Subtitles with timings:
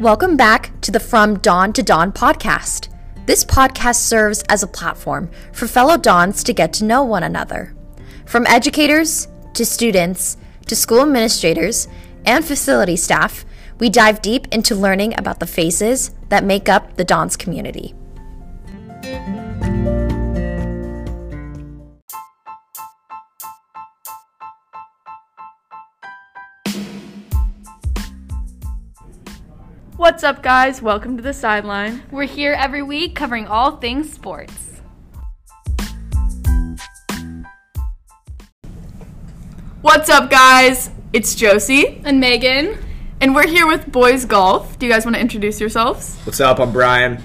[0.00, 2.88] Welcome back to the From Don to Don podcast.
[3.26, 7.76] This podcast serves as a platform for fellow Dons to get to know one another.
[8.26, 10.36] From educators to students
[10.66, 11.86] to school administrators
[12.26, 13.44] and facility staff,
[13.78, 17.94] we dive deep into learning about the faces that make up the Dons community.
[29.96, 30.82] What's up, guys?
[30.82, 32.02] Welcome to the sideline.
[32.10, 34.80] We're here every week covering all things sports.
[39.82, 40.90] What's up, guys?
[41.12, 42.78] It's Josie, And Megan,
[43.20, 44.78] and we're here with Boys Golf.
[44.78, 46.16] Do you guys want to introduce yourselves?
[46.24, 46.58] What's up?
[46.58, 47.22] I'm Brian.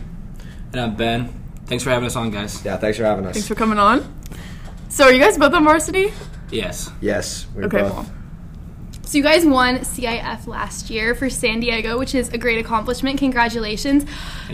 [0.74, 1.34] And I'm Ben.
[1.66, 2.64] Thanks for having us on, guys.
[2.64, 3.34] Yeah, thanks for having us.
[3.34, 4.14] Thanks for coming on.
[4.90, 6.12] So, are you guys both on varsity?
[6.52, 6.92] Yes.
[7.02, 7.94] yes, we're Okay, both.
[7.94, 8.06] cool.
[9.10, 13.18] So you guys won CIF last year for San Diego, which is a great accomplishment.
[13.18, 14.06] Congratulations.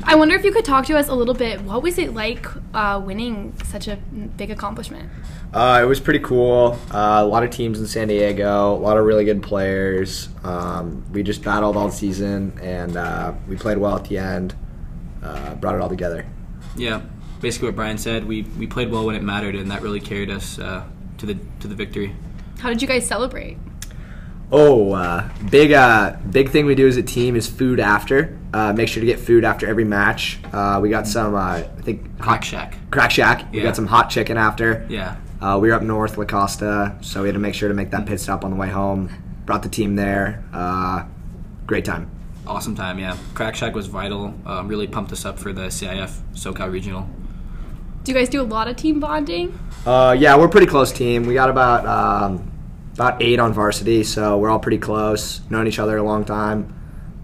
[0.03, 1.59] I wonder if you could talk to us a little bit.
[1.63, 5.09] What was it like uh, winning such a big accomplishment?
[5.53, 6.79] Uh, it was pretty cool.
[6.89, 10.29] Uh, a lot of teams in San Diego, a lot of really good players.
[10.45, 14.55] Um, we just battled all season, and uh, we played well at the end.
[15.21, 16.25] Uh, brought it all together.
[16.77, 17.01] Yeah.
[17.41, 18.23] Basically, what Brian said.
[18.25, 20.85] We we played well when it mattered, and that really carried us uh,
[21.17, 22.15] to the to the victory.
[22.59, 23.57] How did you guys celebrate?
[24.57, 28.39] Oh, uh, big uh, big thing we do as a team is food after.
[28.53, 30.39] Uh, make sure to get food after every match.
[30.53, 32.77] Uh, we got some, uh, I think, Crack Shack.
[32.89, 33.51] Crack Shack.
[33.51, 34.87] We got some hot chicken after.
[34.89, 35.17] Yeah.
[35.41, 37.91] Uh, we were up north, La Costa, so we had to make sure to make
[37.91, 39.09] that pit stop on the way home.
[39.45, 40.41] Brought the team there.
[40.53, 41.03] Uh,
[41.67, 42.09] great time.
[42.47, 42.97] Awesome time.
[42.97, 43.17] Yeah.
[43.33, 44.33] Crack Shack was vital.
[44.45, 47.09] Um, really pumped us up for the CIF SoCal Regional.
[48.05, 49.59] Do you guys do a lot of team bonding?
[49.85, 51.23] Uh, yeah, we're a pretty close team.
[51.23, 52.54] We got about um,
[52.95, 55.41] about eight on varsity, so we're all pretty close.
[55.49, 56.73] Known each other a long time.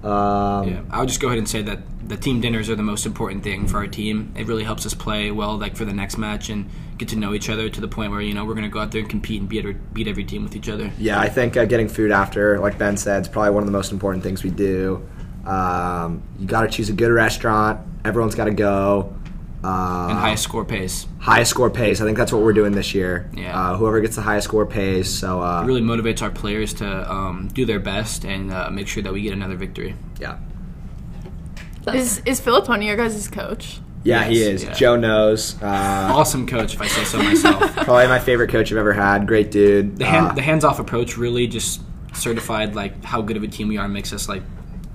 [0.03, 0.81] Um, Yeah.
[0.91, 3.41] I would just go ahead and say that the team dinners are the most important
[3.41, 4.33] thing for our team.
[4.35, 7.33] It really helps us play well, like for the next match, and get to know
[7.33, 9.39] each other to the point where you know we're gonna go out there and compete
[9.39, 10.91] and beat every, beat every team with each other.
[10.97, 13.71] Yeah, I think uh, getting food after, like Ben said, is probably one of the
[13.71, 15.07] most important things we do.
[15.45, 17.79] Um, you got to choose a good restaurant.
[18.03, 19.15] Everyone's got to go.
[19.63, 21.05] Uh, And highest score pays.
[21.19, 22.01] highest score pays.
[22.01, 23.29] I think that's what we're doing this year.
[23.35, 23.55] Yeah.
[23.59, 25.07] Uh, whoever gets the highest score pays.
[25.07, 28.87] So uh, It really motivates our players to um, do their best and uh, make
[28.87, 29.95] sure that we get another victory.
[30.19, 30.37] yeah.
[31.93, 33.79] Is is Philipponi your guys' coach?
[34.03, 34.63] Yeah, he is.
[34.63, 34.73] yeah.
[34.73, 35.61] Joe knows.
[35.61, 35.65] Uh,
[36.13, 37.59] Awesome coach, if I say so myself.
[37.75, 39.27] probably my favorite coach I've ever had.
[39.27, 39.97] Great dude.
[39.97, 41.81] The, hand, Uh, the hands-off approach really just
[42.13, 44.43] certified like how good of a team we are and makes us like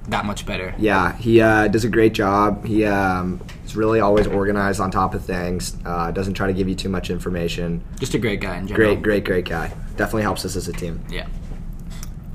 [0.09, 0.75] that much better.
[0.79, 2.65] yeah, he uh, does a great job.
[2.65, 5.77] He um, is really always organized on top of things.
[5.85, 7.83] Uh, doesn't try to give you too much information.
[7.99, 8.95] Just a great guy in general.
[8.95, 9.69] Great, great, great guy.
[9.97, 11.05] Definitely helps us as a team.
[11.11, 11.27] Yeah.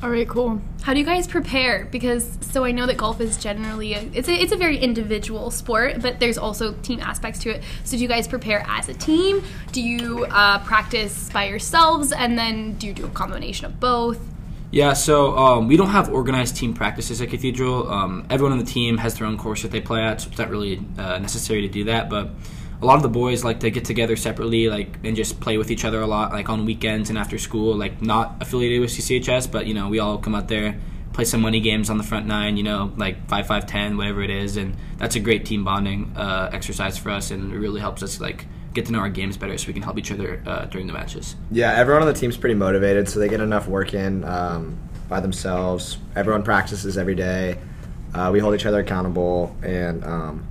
[0.04, 0.60] All right, cool.
[0.82, 1.86] How do you guys prepare?
[1.92, 5.52] Because so I know that golf is generally a, it's a it's a very individual
[5.52, 7.64] sport, but there's also team aspects to it.
[7.84, 9.44] So do you guys prepare as a team?
[9.72, 14.20] Do you uh, practice by yourselves, and then do you do a combination of both?
[14.72, 17.92] Yeah, so um, we don't have organized team practices at Cathedral.
[17.92, 20.38] Um, everyone on the team has their own course that they play at, so it's
[20.38, 22.10] not really uh, necessary to do that.
[22.10, 22.30] But
[22.82, 25.72] a lot of the boys like to get together separately, like and just play with
[25.72, 27.76] each other a lot, like on weekends and after school.
[27.76, 30.80] Like not affiliated with CCHS, but you know we all come out there,
[31.12, 32.56] play some money games on the front nine.
[32.56, 36.14] You know, like five, five, ten, whatever it is, and that's a great team bonding
[36.16, 39.38] uh, exercise for us, and it really helps us like get to know our games
[39.38, 41.36] better, so we can help each other uh, during the matches.
[41.52, 44.78] Yeah, everyone on the team's pretty motivated, so they get enough work in um,
[45.10, 45.98] by themselves.
[46.16, 47.58] Everyone practices every day.
[48.14, 50.48] Uh, we hold each other accountable, and um,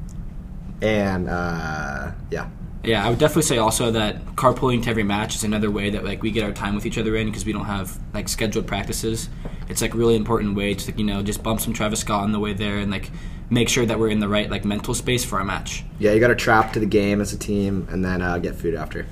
[0.83, 2.49] and uh, yeah,
[2.83, 6.03] Yeah, I would definitely say also that carpooling to every match is another way that
[6.05, 8.67] like we get our time with each other in because we don't have like scheduled
[8.67, 9.29] practices.
[9.69, 12.33] It's like a really important way to you know just bump some Travis Scott on
[12.33, 13.11] the way there and like
[13.51, 15.85] make sure that we're in the right like mental space for our match.
[15.99, 16.13] yeah.
[16.13, 18.75] You got to trap to the game as a team, and then uh, get food
[18.75, 19.07] after.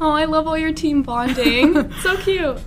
[0.00, 1.92] Oh, I love all your team bonding.
[2.02, 2.58] so cute.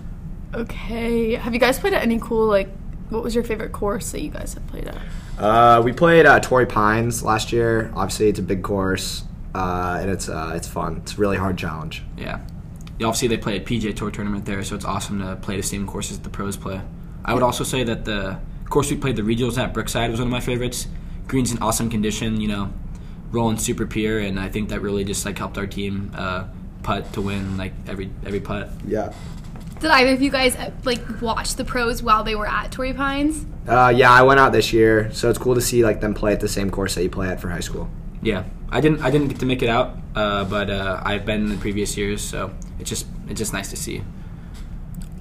[0.53, 1.35] Okay.
[1.35, 2.69] Have you guys played at any cool like?
[3.09, 4.97] What was your favorite course that you guys have played at?
[5.37, 7.91] Uh, we played uh, Torrey Pines last year.
[7.93, 9.23] Obviously, it's a big course,
[9.55, 10.97] uh, and it's uh, it's fun.
[10.97, 12.03] It's a really hard challenge.
[12.17, 12.41] Yeah.
[12.99, 15.63] Yeah, Obviously, they play a PGA Tour tournament there, so it's awesome to play the
[15.63, 16.81] same courses the pros play.
[17.23, 20.27] I would also say that the course we played the regionals at Brookside was one
[20.27, 20.87] of my favorites.
[21.27, 22.73] Green's in awesome condition, you know,
[23.31, 26.45] rolling super pure, and I think that really just like helped our team uh,
[26.83, 28.69] putt to win like every every putt.
[28.85, 29.13] Yeah.
[29.79, 32.93] Did either of you guys uh, like watch the pros while they were at Torrey
[32.93, 33.45] Pines?
[33.67, 36.33] Uh, yeah, I went out this year, so it's cool to see like them play
[36.33, 37.89] at the same course that you play at for high school.
[38.21, 41.41] Yeah, I didn't I didn't get to make it out, uh, but uh, I've been
[41.43, 44.01] in the previous years, so it's just it's just nice to see.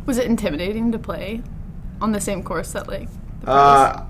[0.07, 1.43] Was it intimidating to play
[2.01, 3.09] on the same course that like?
[3.41, 3.57] the pros?
[3.57, 4.07] Uh,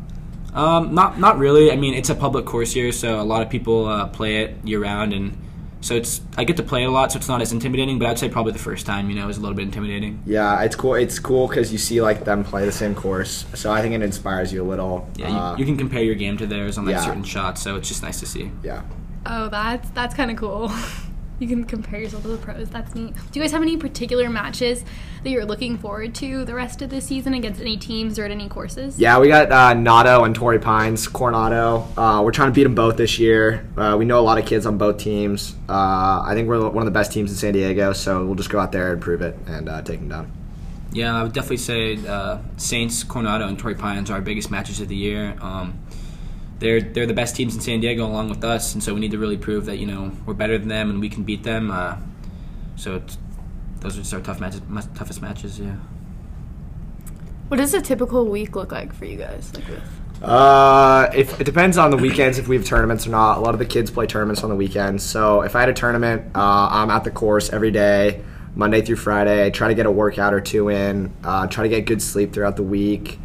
[0.55, 1.73] Um, not not really.
[1.73, 4.57] I mean, it's a public course here, so a lot of people uh, play it
[4.65, 5.37] year round, and
[5.81, 7.99] so it's I get to play it a lot, so it's not as intimidating.
[7.99, 10.23] But I'd say probably the first time, you know, is a little bit intimidating.
[10.27, 10.95] Yeah, it's cool.
[10.95, 14.03] It's cool because you see like them play the same course, so I think it
[14.03, 15.09] inspires you a little.
[15.17, 17.05] Yeah, you, Uh, you can compare your game to theirs on like yeah.
[17.05, 18.51] certain shots, so it's just nice to see.
[18.63, 18.83] yeah.
[19.27, 20.71] Oh, that's that's kind of cool.
[21.39, 22.69] you can compare yourself to the pros.
[22.69, 23.15] That's neat.
[23.15, 24.85] Do you guys have any particular matches
[25.23, 28.31] that you're looking forward to the rest of the season against any teams or at
[28.31, 28.99] any courses?
[28.99, 31.89] Yeah, we got uh, Nato and Torrey Pines, Coronado.
[31.97, 33.67] Uh, we're trying to beat them both this year.
[33.77, 35.55] Uh, we know a lot of kids on both teams.
[35.69, 38.51] Uh, I think we're one of the best teams in San Diego, so we'll just
[38.51, 40.33] go out there and prove it and uh, take them down.
[40.93, 44.81] Yeah, I would definitely say uh, Saints, Coronado, and Torrey Pines are our biggest matches
[44.81, 45.37] of the year.
[45.41, 45.81] Um,
[46.65, 49.11] they're they're the best teams in San Diego along with us, and so we need
[49.11, 51.71] to really prove that you know we're better than them and we can beat them.
[51.71, 51.97] Uh,
[52.77, 53.19] so it's,
[53.81, 54.63] those are just our tough matches,
[54.95, 55.61] toughest matches.
[55.61, 55.77] Yeah.
[57.49, 59.53] What does a typical week look like for you guys?
[59.55, 59.83] Like with
[60.23, 63.37] Uh, if, it depends on the weekends if we have tournaments or not.
[63.37, 65.05] A lot of the kids play tournaments on the weekends.
[65.05, 68.25] So if I had a tournament, uh, I'm at the course every day,
[68.55, 69.51] Monday through Friday.
[69.51, 71.13] Try to get a workout or two in.
[71.23, 73.19] Uh, try to get good sleep throughout the week.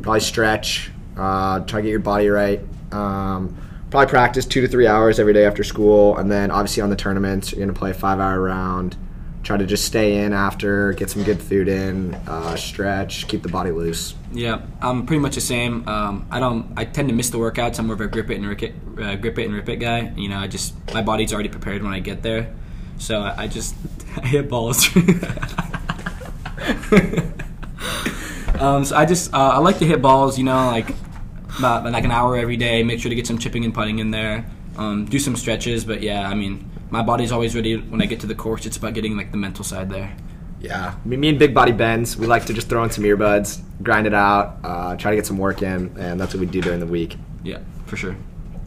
[0.00, 0.92] Probably stretch.
[1.16, 2.60] Uh, try to get your body right.
[2.92, 3.56] Um,
[3.90, 6.96] probably practice two to three hours every day after school, and then obviously on the
[6.96, 8.96] tournaments, you're gonna play a five-hour round.
[9.44, 13.48] Try to just stay in after, get some good food in, uh, stretch, keep the
[13.50, 14.14] body loose.
[14.32, 15.86] Yeah, I'm pretty much the same.
[15.86, 16.72] Um, I don't.
[16.76, 17.78] I tend to miss the workouts.
[17.78, 19.76] I'm more of a grip it and rip it, uh, grip it and rip it
[19.76, 20.12] guy.
[20.16, 22.52] You know, I just my body's already prepared when I get there,
[22.98, 23.76] so I, I just
[24.16, 24.88] I hit balls.
[28.58, 30.38] um, so I just uh, I like to hit balls.
[30.38, 30.88] You know, like
[31.58, 32.82] about like an hour every day.
[32.82, 34.46] Make sure to get some chipping and putting in there.
[34.76, 38.20] Um, do some stretches, but yeah, I mean, my body's always ready when I get
[38.20, 38.66] to the course.
[38.66, 40.16] It's about getting like the mental side there.
[40.60, 43.60] Yeah, me, me and Big Body Benz, we like to just throw in some earbuds,
[43.82, 46.62] grind it out, uh, try to get some work in, and that's what we do
[46.62, 47.18] during the week.
[47.42, 48.16] Yeah, for sure.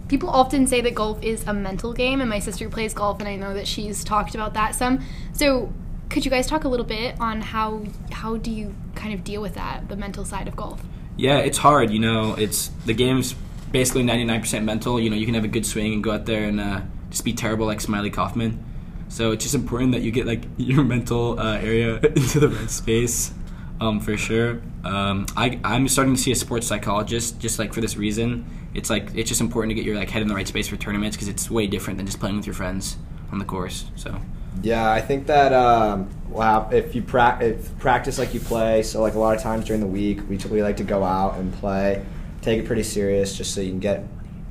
[0.07, 3.27] People often say that golf is a mental game, and my sister plays golf, and
[3.27, 5.03] I know that she's talked about that some.
[5.33, 5.73] So,
[6.09, 9.41] could you guys talk a little bit on how how do you kind of deal
[9.41, 10.81] with that, the mental side of golf?
[11.17, 11.89] Yeah, it's hard.
[11.89, 13.35] You know, it's the game's
[13.71, 14.99] basically 99% mental.
[14.99, 17.25] You know, you can have a good swing and go out there and uh, just
[17.25, 18.63] be terrible like Smylie Kaufman.
[19.09, 22.69] So it's just important that you get like your mental uh, area into the right
[22.69, 23.33] space,
[23.79, 24.61] um, for sure.
[24.83, 28.45] Um, I I'm starting to see a sports psychologist just like for this reason.
[28.73, 30.75] It's like it's just important to get your like head in the right space for
[30.75, 32.97] tournaments because it's way different than just playing with your friends
[33.31, 33.85] on the course.
[33.95, 34.19] So
[34.61, 39.01] Yeah, I think that um, wow, if you pra- if practice like you play, so
[39.01, 41.51] like a lot of times during the week, we typically like to go out and
[41.55, 42.05] play,
[42.41, 44.05] take it pretty serious, just so you can get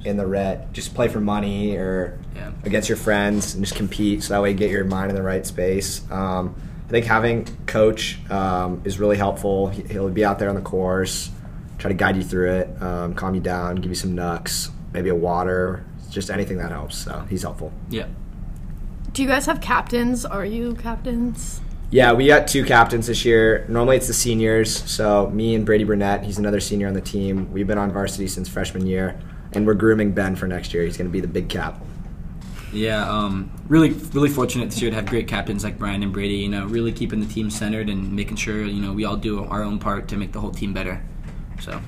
[0.05, 2.51] in the ret, just play for money or Yeah.
[2.65, 5.23] against your friends and just compete, so that way you get your mind in the
[5.23, 6.03] right space.
[6.11, 6.55] Um,
[6.87, 9.69] I think having coach um, is really helpful.
[9.69, 11.31] He- He'll be out there on the course,
[11.79, 15.09] try to guide you through it, um, calm you down, give you some nucks, maybe
[15.09, 16.97] a water, just anything that helps.
[16.99, 17.73] So he's helpful.
[17.91, 18.07] yeah.
[19.13, 20.27] Do you guys have captains?
[20.27, 21.63] Are you captains?
[21.91, 23.65] Yeah, we got two captains this year.
[23.69, 24.83] Normally it's the seniors.
[24.91, 27.53] So me and Brady Burnett, he's another senior on the team.
[27.53, 29.19] We've been on varsity since freshman year,
[29.53, 30.83] and we're grooming Ben for next year.
[30.83, 31.81] He's going to be the big cap.
[32.73, 36.35] Yeah, um, really, really fortunate this year to have great captains like Brian and Brady.
[36.35, 39.45] You know, really keeping the team centered and making sure you know we all do
[39.45, 41.01] our own part to make the whole team better.
[41.61, 41.81] So,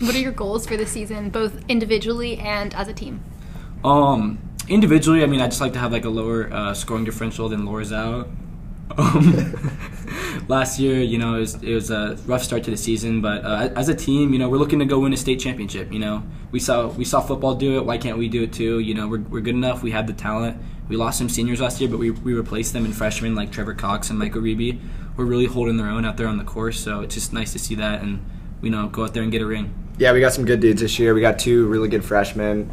[0.00, 3.22] What are your goals for the season, both individually and as a team?
[3.84, 7.48] um, individually, I mean, I just like to have like a lower uh, scoring differential
[7.48, 8.28] than Lorzao.
[8.96, 9.78] Um,
[10.48, 13.44] last year, you know, it was, it was a rough start to the season, but
[13.44, 15.92] uh, as a team, you know, we're looking to go win a state championship.
[15.92, 17.84] You know, we saw we saw football do it.
[17.84, 18.78] Why can't we do it too?
[18.80, 19.82] You know, we're, we're good enough.
[19.82, 20.56] We have the talent.
[20.88, 23.74] We lost some seniors last year, but we, we replaced them in freshmen like Trevor
[23.74, 24.80] Cox and Michael Reeby.
[25.16, 27.58] We're really holding their own out there on the course, so it's just nice to
[27.58, 28.24] see that and
[28.62, 29.74] you know go out there and get a ring.
[29.98, 31.12] Yeah, we got some good dudes this year.
[31.12, 32.70] We got two really good freshmen,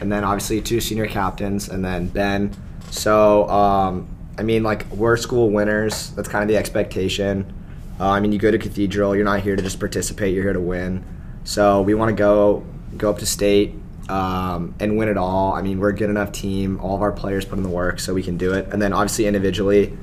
[0.00, 2.54] and then obviously two senior captains, and then Ben.
[2.90, 6.10] So, um, I mean, like we're school winners.
[6.10, 7.52] That's kind of the expectation.
[8.00, 9.16] Uh, I mean, you go to Cathedral.
[9.16, 10.32] You're not here to just participate.
[10.32, 11.04] You're here to win.
[11.44, 12.64] So we want to go
[12.96, 13.74] go up to state
[14.08, 15.52] um, and win it all.
[15.52, 16.78] I mean, we're a good enough team.
[16.80, 18.68] All of our players put in the work, so we can do it.
[18.72, 19.96] And then obviously individually,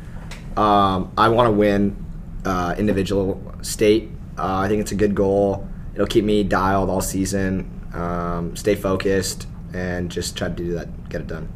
[0.58, 2.06] um, I want to win
[2.44, 4.10] uh, individual state.
[4.38, 5.68] Uh, I think it's a good goal.
[5.94, 7.72] It'll keep me dialed all season.
[7.94, 11.48] Um, stay focused and just try to do that, get it done.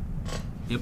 [0.69, 0.81] Yep.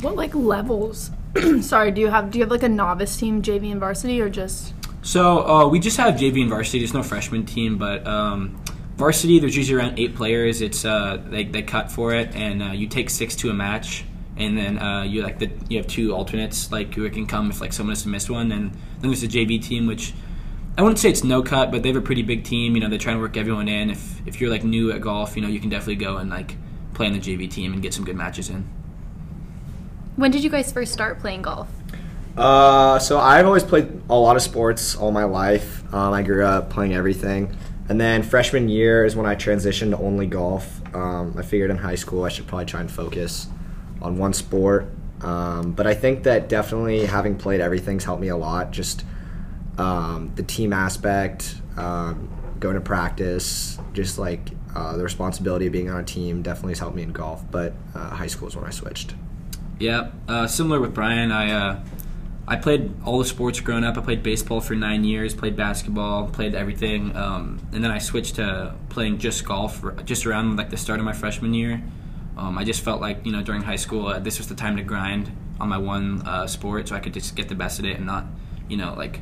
[0.00, 1.10] What like levels?
[1.60, 4.28] Sorry, do you have do you have like a novice team, JV and varsity, or
[4.28, 6.78] just So uh, we just have JV and varsity.
[6.78, 8.62] There's no freshman team, but um,
[8.96, 10.60] varsity there's usually around eight players.
[10.60, 14.04] It's uh, they they cut for it, and uh, you take six to a match,
[14.36, 17.60] and then uh, you like the you have two alternates like who can come if
[17.60, 20.14] like someone has to miss one, and then there's the JV team which
[20.76, 22.76] I wouldn't say it's no cut, but they have a pretty big team.
[22.76, 23.90] You know, they try and work everyone in.
[23.90, 26.54] If if you're like new at golf, you know, you can definitely go and like
[26.94, 28.77] play in the JV team and get some good matches in.
[30.18, 31.68] When did you guys first start playing golf?
[32.36, 35.84] Uh, so I've always played a lot of sports all my life.
[35.94, 37.56] Um, I grew up playing everything,
[37.88, 40.82] and then freshman year is when I transitioned to only golf.
[40.92, 43.46] Um, I figured in high school I should probably try and focus
[44.02, 44.88] on one sport.
[45.20, 48.72] Um, but I think that definitely having played everything's helped me a lot.
[48.72, 49.04] Just
[49.78, 55.88] um, the team aspect, um, going to practice, just like uh, the responsibility of being
[55.88, 57.48] on a team definitely has helped me in golf.
[57.52, 59.14] But uh, high school is when I switched.
[59.78, 61.30] Yeah, uh, similar with Brian.
[61.30, 61.80] I uh,
[62.48, 63.96] I played all the sports growing up.
[63.96, 68.36] I played baseball for nine years, played basketball, played everything, um, and then I switched
[68.36, 71.82] to playing just golf just around like the start of my freshman year.
[72.36, 74.76] Um, I just felt like you know during high school uh, this was the time
[74.76, 75.30] to grind
[75.60, 78.06] on my one uh, sport, so I could just get the best at it and
[78.06, 78.24] not
[78.68, 79.20] you know like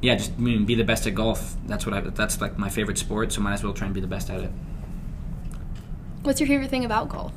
[0.00, 1.56] yeah just I mean, be the best at golf.
[1.66, 4.00] That's what I that's like my favorite sport, so might as well try and be
[4.00, 4.50] the best at it.
[6.22, 7.32] What's your favorite thing about golf?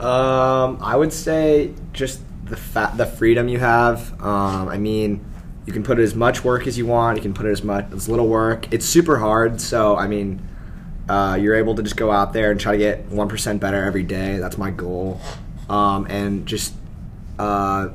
[0.00, 4.12] Um, I would say just the fa- the freedom you have.
[4.20, 5.24] Um, I mean,
[5.66, 7.16] you can put as much work as you want.
[7.16, 8.72] You can put as much as little work.
[8.72, 10.40] It's super hard, so I mean,
[11.08, 13.82] uh, you're able to just go out there and try to get one percent better
[13.84, 14.38] every day.
[14.38, 15.20] That's my goal,
[15.68, 16.74] um, and just
[17.38, 17.88] uh,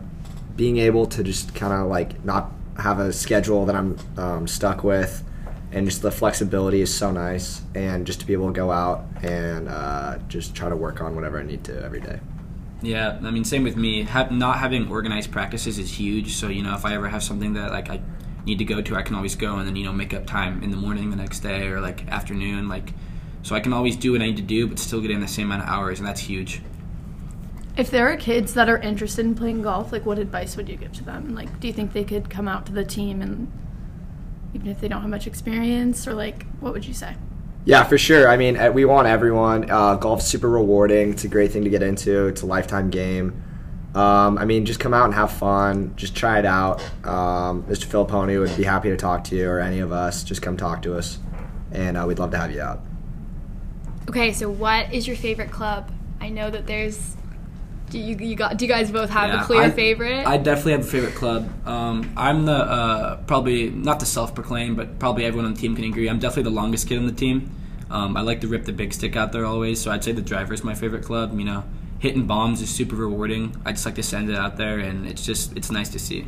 [0.55, 4.83] being able to just kind of like not have a schedule that I'm um, stuck
[4.83, 5.23] with.
[5.75, 9.05] And just the flexibility is so nice, and just to be able to go out
[9.21, 12.19] and uh, just try to work on whatever I need to every day.
[12.81, 14.03] Yeah, I mean, same with me.
[14.03, 16.33] Ha- not having organized practices is huge.
[16.33, 17.99] So you know, if I ever have something that like I
[18.45, 20.63] need to go to, I can always go and then you know make up time
[20.63, 22.93] in the morning the next day or like afternoon, like
[23.45, 25.27] so I can always do what I need to do, but still get in the
[25.27, 26.61] same amount of hours, and that's huge.
[27.77, 30.77] If there are kids that are interested in playing golf, like what advice would you
[30.77, 31.35] give to them?
[31.35, 33.51] Like, do you think they could come out to the team and
[34.55, 37.15] even if they don't have much experience, or like, what would you say?
[37.65, 38.29] Yeah, for sure.
[38.29, 39.69] I mean, we want everyone.
[39.69, 41.11] Uh, golf's super rewarding.
[41.11, 42.27] It's a great thing to get into.
[42.27, 43.41] It's a lifetime game.
[43.95, 45.93] Um, I mean, just come out and have fun.
[45.95, 46.81] Just try it out.
[47.05, 47.85] Um, Mr.
[47.85, 50.23] Filipponi would be happy to talk to you, or any of us.
[50.23, 51.17] Just come talk to us,
[51.71, 52.81] and uh, we'd love to have you out.
[54.09, 55.91] Okay, so what is your favorite club?
[56.21, 57.15] I know that there's.
[57.95, 58.57] Do you, you got?
[58.57, 60.27] Do you guys both have Yeah, a clear I- favorite?
[60.27, 61.49] I definitely have a favorite club.
[61.65, 65.85] Um, I'm the uh, probably not the self-proclaimed, but probably everyone on the team can
[65.85, 66.09] agree.
[66.09, 67.49] I'm definitely the longest kid on the team.
[67.89, 70.21] Um, I like to rip the big stick out there always, so I'd say the
[70.21, 71.39] driver is my favorite club.
[71.39, 71.63] You know,
[71.99, 73.55] hitting bombs is super rewarding.
[73.65, 76.27] I just like to send it out there, and it's just it's nice to see.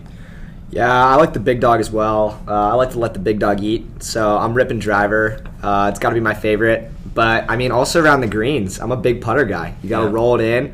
[0.69, 2.41] Yeah, I like the big dog as well.
[2.47, 5.43] Uh, I like to let the big dog eat, so I'm ripping driver.
[5.61, 6.91] Uh, it's got to be my favorite.
[7.13, 9.75] But I mean, also around the greens, I'm a big putter guy.
[9.83, 10.13] You got to Yeah.
[10.13, 10.73] roll it in,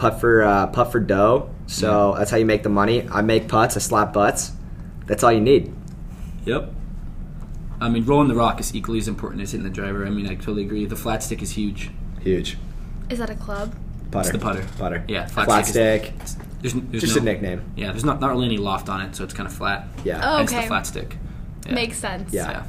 [0.00, 1.50] putt for uh, putt for dough.
[1.66, 3.08] So that's how you make the money.
[3.08, 4.52] I make putts, I slap butts.
[5.06, 5.74] That's all you need.
[6.44, 6.72] Yep.
[7.80, 10.06] I mean, rolling the rock is equally as important as hitting the driver.
[10.06, 10.84] I mean, I totally agree.
[10.84, 11.90] The flat stick is huge.
[12.20, 12.58] Huge
[13.10, 13.74] is that a club?
[14.10, 14.28] putter.
[14.28, 14.66] It's the putter.
[14.78, 15.04] Putter.
[15.06, 16.04] Yeah, flat, flat stick.
[16.04, 17.72] stick There's, there's Just no, a nickname.
[17.76, 19.86] Yeah, there's not not really any loft on it, so it's kind of flat.
[20.04, 20.20] Yeah.
[20.22, 20.62] Oh, Hence okay.
[20.62, 21.16] the flat stick.
[21.66, 21.74] Yeah.
[21.74, 22.32] Makes sense.
[22.32, 22.64] Yeah.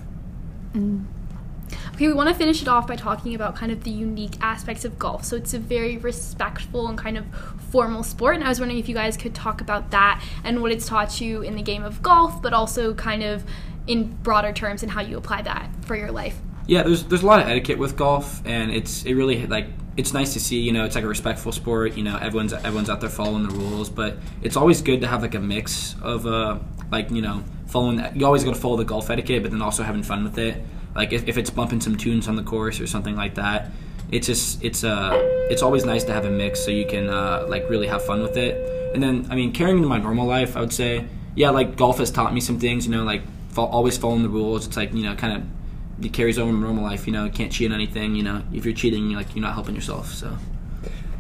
[2.02, 4.86] Okay, we want to finish it off by talking about kind of the unique aspects
[4.86, 5.24] of golf.
[5.24, 7.24] So it's a very respectful and kind of
[7.70, 10.72] formal sport, and I was wondering if you guys could talk about that and what
[10.72, 13.44] it's taught you in the game of golf, but also kind of
[13.86, 16.40] in broader terms and how you apply that for your life.
[16.66, 20.12] Yeah, there's there's a lot of etiquette with golf, and it's it really like it's
[20.12, 20.60] nice to see.
[20.60, 21.96] You know, it's like a respectful sport.
[21.96, 25.22] You know, everyone's everyone's out there following the rules, but it's always good to have
[25.22, 26.58] like a mix of uh
[26.92, 28.04] like you know following.
[28.16, 30.64] You always got to follow the golf etiquette, but then also having fun with it.
[30.96, 33.72] Like if, if it's bumping some tunes on the course or something like that,
[34.12, 35.12] it's just it's uh
[35.50, 38.22] it's always nice to have a mix so you can uh, like really have fun
[38.22, 38.94] with it.
[38.94, 41.06] And then I mean carrying into my normal life, I would say
[41.36, 42.86] yeah, like golf has taught me some things.
[42.86, 44.68] You know, like fo- always following the rules.
[44.68, 47.08] It's like you know kind of it carries over in normal life.
[47.08, 48.16] You know, can't cheat on anything.
[48.16, 50.12] You know, if you're cheating, you're like you're not helping yourself.
[50.14, 50.38] So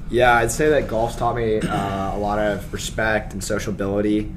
[0.09, 4.33] Yeah, I'd say that golf's taught me uh, a lot of respect and sociability.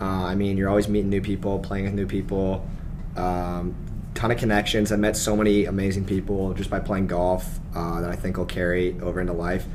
[0.00, 2.68] Uh, I mean, you're always meeting new people, playing with new people,
[3.16, 3.74] um,
[4.16, 4.90] ton of connections.
[4.90, 8.46] I met so many amazing people just by playing golf uh, that I think will
[8.46, 9.66] carry over into life.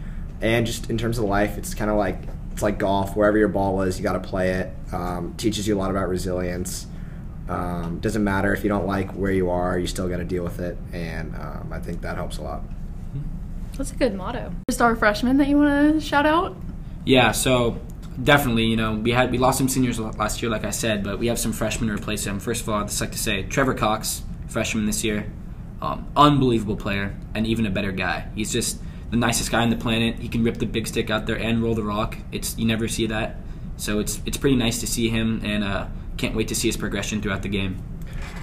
[0.41, 2.17] And just in terms of life, it's kind of like
[2.51, 3.15] it's like golf.
[3.15, 4.73] Wherever your ball is, you got to play it.
[4.91, 6.87] Um, teaches you a lot about resilience.
[7.47, 10.43] Um, doesn't matter if you don't like where you are, you still got to deal
[10.43, 12.61] with it, and um, I think that helps a lot.
[13.77, 14.53] That's a good motto.
[14.69, 16.55] Star freshman that you want to shout out?
[17.03, 17.79] yeah, so
[18.21, 21.19] definitely, you know, we had we lost some seniors last year, like I said, but
[21.19, 22.39] we have some freshmen to replace them.
[22.39, 24.21] First of all, I'd just like to say Trevor Cox,
[24.51, 25.31] freshman this year,
[25.81, 28.27] um, unbelievable player and even a better guy.
[28.35, 28.79] He's just
[29.09, 30.19] the nicest guy on the planet.
[30.19, 32.17] He can rip the big stick out there and roll the rock.
[32.31, 33.37] It's you never see that,
[33.77, 36.77] so it's it's pretty nice to see him, and uh, can't wait to see his
[36.77, 37.81] progression throughout the game.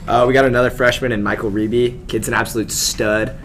[0.07, 2.09] Uh, we got another freshman in Michael Reby.
[2.09, 3.37] Kid's an absolute stud.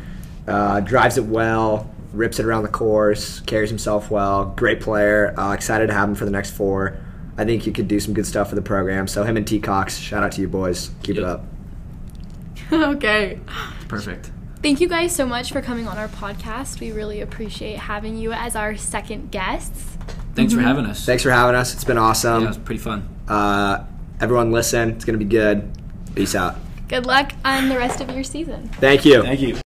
[0.48, 4.46] Uh, drives it well, rips it around the course, carries himself well.
[4.58, 5.38] Great player.
[5.38, 6.98] Uh, excited to have him for the next four.
[7.38, 9.08] I think you could do some good stuff for the program.
[9.08, 10.92] So him and T Cox, shout out to you boys.
[11.04, 11.53] Keep it up.
[12.72, 13.40] okay.
[13.88, 14.32] Perfect.
[14.62, 16.80] Thank you guys so much for coming on our podcast.
[16.80, 19.98] We really appreciate having you as our second guests.
[20.36, 21.06] Thanks for having us.
[21.06, 21.74] Thanks for having us.
[21.74, 22.42] It's been awesome.
[22.42, 23.08] Yeah, it was pretty fun.
[23.28, 23.86] Uh,
[24.22, 24.92] everyone, listen.
[24.92, 25.70] It's gonna be good.
[26.16, 26.56] Peace out.
[26.88, 28.70] Good luck on the rest of your season.
[28.80, 29.22] Thank you.
[29.22, 29.60] Thank you.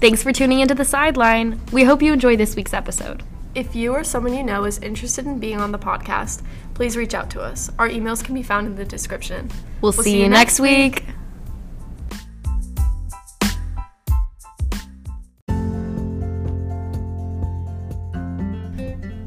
[0.00, 1.60] Thanks for tuning into the sideline.
[1.72, 3.22] We hope you enjoy this week's episode.
[3.54, 6.42] If you or someone you know is interested in being on the podcast,
[6.72, 7.70] please reach out to us.
[7.78, 9.50] Our emails can be found in the description.
[9.82, 11.04] We'll, see, you next week.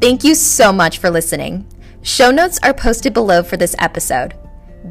[0.01, 1.67] Thank you so much for listening.
[2.01, 4.33] Show notes are posted below for this episode.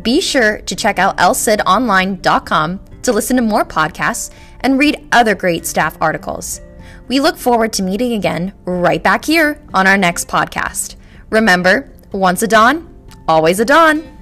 [0.02, 5.66] Be sure to check out lsidonline.com to listen to more podcasts and read other great
[5.66, 6.60] staff articles.
[7.08, 10.96] We look forward to meeting again right back here on our next podcast.
[11.30, 12.88] Remember, once a Don,
[13.28, 14.13] always a Don.